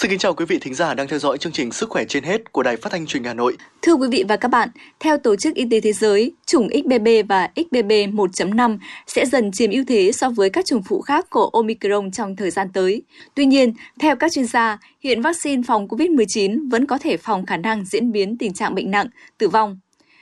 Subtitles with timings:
[0.00, 2.24] Xin kính chào quý vị thính giả đang theo dõi chương trình Sức khỏe trên
[2.24, 3.56] hết của Đài Phát thanh Truyền hình Hà Nội.
[3.82, 4.68] Thưa quý vị và các bạn,
[5.00, 9.70] theo Tổ chức Y tế Thế giới, chủng XBB và XBB 1.5 sẽ dần chiếm
[9.70, 13.02] ưu thế so với các chủng phụ khác của Omicron trong thời gian tới.
[13.34, 17.56] Tuy nhiên, theo các chuyên gia, hiện vaccine phòng COVID-19 vẫn có thể phòng khả
[17.56, 19.06] năng diễn biến tình trạng bệnh nặng,
[19.38, 19.78] tử vong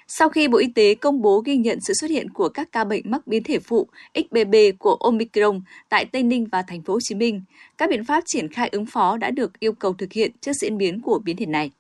[0.09, 2.85] sau khi Bộ Y tế công bố ghi nhận sự xuất hiện của các ca
[2.85, 6.99] bệnh mắc biến thể phụ XBB của Omicron tại Tây Ninh và Thành phố Hồ
[7.03, 7.43] Chí Minh,
[7.79, 10.79] các biện pháp triển khai ứng phó đã được yêu cầu thực hiện trước diễn
[10.79, 11.71] biến của biến thể này.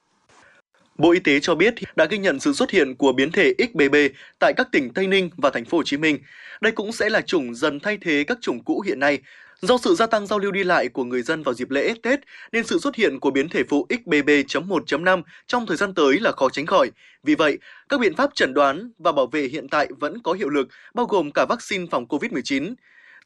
[0.98, 3.96] Bộ Y tế cho biết đã ghi nhận sự xuất hiện của biến thể XBB
[4.38, 6.18] tại các tỉnh Tây Ninh và Thành phố Hồ Chí Minh.
[6.60, 9.18] Đây cũng sẽ là chủng dần thay thế các chủng cũ hiện nay,
[9.62, 12.20] Do sự gia tăng giao lưu đi lại của người dân vào dịp lễ Tết
[12.52, 16.48] nên sự xuất hiện của biến thể phụ XBB.1.5 trong thời gian tới là khó
[16.48, 16.90] tránh khỏi.
[17.22, 20.48] Vì vậy, các biện pháp chẩn đoán và bảo vệ hiện tại vẫn có hiệu
[20.48, 22.74] lực, bao gồm cả vaccine phòng COVID-19.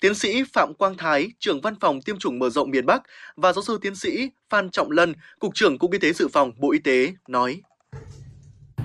[0.00, 3.02] Tiến sĩ Phạm Quang Thái, trưởng văn phòng tiêm chủng mở rộng miền Bắc
[3.36, 6.52] và giáo sư tiến sĩ Phan Trọng Lân, cục trưởng Cục Y tế Dự phòng
[6.58, 7.60] Bộ Y tế nói: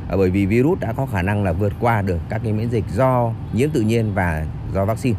[0.09, 2.69] à, bởi vì virus đã có khả năng là vượt qua được các cái miễn
[2.69, 5.17] dịch do nhiễm tự nhiên và do vaccine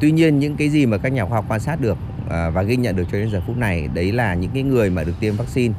[0.00, 1.98] tuy nhiên những cái gì mà các nhà khoa học quan sát được
[2.30, 4.90] à, và ghi nhận được cho đến giờ phút này, đấy là những cái người
[4.90, 5.74] mà được tiêm vaccine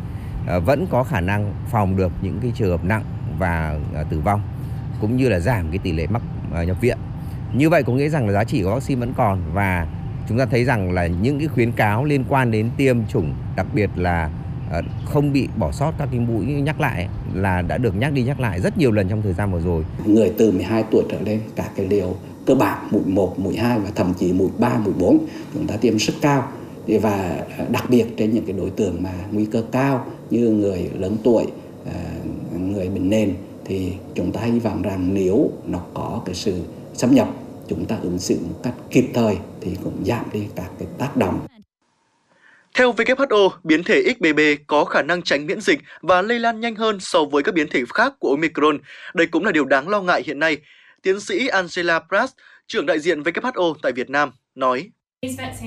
[0.47, 3.03] à, vẫn có khả năng phòng được những cái trường hợp nặng
[3.39, 4.41] và à, tử vong,
[5.01, 6.21] cũng như là giảm cái tỷ lệ mắc
[6.67, 6.97] nhập viện
[7.53, 9.87] như vậy có nghĩa rằng là giá trị của vaccine vẫn còn và
[10.29, 13.67] chúng ta thấy rằng là những cái khuyến cáo liên quan đến tiêm chủng, đặc
[13.73, 14.29] biệt là
[15.05, 18.39] không bị bỏ sót các cái mũi nhắc lại là đã được nhắc đi nhắc
[18.39, 19.83] lại rất nhiều lần trong thời gian vừa rồi.
[20.05, 22.15] Người từ 12 tuổi trở lên, cả cái liều
[22.45, 25.75] cơ bản mũi 1, mũi 2 và thậm chí mũi 3, mũi 4 chúng ta
[25.75, 26.51] tiêm rất cao
[26.87, 30.89] và à, đặc biệt trên những cái đối tượng mà nguy cơ cao như người
[30.99, 31.45] lớn tuổi,
[31.85, 31.99] à,
[32.59, 36.61] người bệnh nền thì chúng ta hy vọng rằng nếu nó có cái sự
[36.93, 37.29] xâm nhập
[37.67, 41.17] chúng ta ứng xử một cách kịp thời thì cũng giảm đi các cái tác
[41.17, 41.39] động.
[42.75, 46.75] Theo WHO, biến thể XBB có khả năng tránh miễn dịch và lây lan nhanh
[46.75, 48.79] hơn so với các biến thể khác của Omicron.
[49.13, 50.57] Đây cũng là điều đáng lo ngại hiện nay.
[51.03, 52.33] Tiến sĩ Angela Pratt,
[52.67, 54.89] trưởng đại diện WHO tại Việt Nam, nói.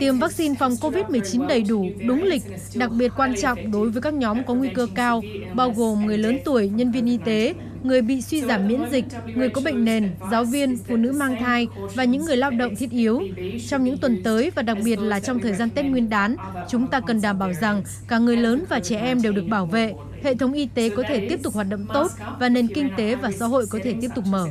[0.00, 2.42] Tiêm vaccine phòng COVID-19 đầy đủ, đúng lịch,
[2.74, 5.22] đặc biệt quan trọng đối với các nhóm có nguy cơ cao,
[5.54, 9.04] bao gồm người lớn tuổi, nhân viên y tế, người bị suy giảm miễn dịch,
[9.34, 12.76] người có bệnh nền, giáo viên, phụ nữ mang thai và những người lao động
[12.76, 13.22] thiết yếu.
[13.68, 16.36] Trong những tuần tới và đặc biệt là trong thời gian Tết Nguyên đán,
[16.68, 19.66] chúng ta cần đảm bảo rằng cả người lớn và trẻ em đều được bảo
[19.66, 22.10] vệ, hệ thống y tế có thể tiếp tục hoạt động tốt
[22.40, 24.48] và nền kinh tế và xã hội có thể tiếp tục mở.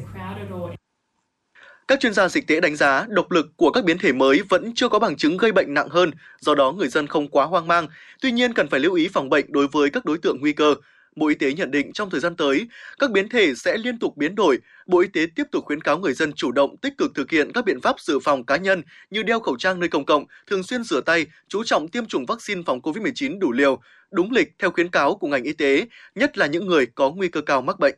[1.88, 4.72] Các chuyên gia dịch tễ đánh giá độc lực của các biến thể mới vẫn
[4.76, 7.68] chưa có bằng chứng gây bệnh nặng hơn, do đó người dân không quá hoang
[7.68, 7.88] mang.
[8.22, 10.76] Tuy nhiên cần phải lưu ý phòng bệnh đối với các đối tượng nguy cơ.
[11.16, 12.68] Bộ Y tế nhận định trong thời gian tới,
[13.00, 14.58] các biến thể sẽ liên tục biến đổi.
[14.88, 17.52] Bộ Y tế tiếp tục khuyến cáo người dân chủ động tích cực thực hiện
[17.54, 20.64] các biện pháp dự phòng cá nhân như đeo khẩu trang nơi công cộng, thường
[20.64, 23.80] xuyên rửa tay, chú trọng tiêm chủng vaccine phòng COVID-19 đủ liều,
[24.12, 25.86] đúng lịch theo khuyến cáo của ngành y tế,
[26.16, 27.96] nhất là những người có nguy cơ cao mắc bệnh.